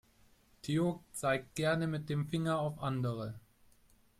[0.63, 3.35] Theo zeigt gerne mit dem Finger auf andere.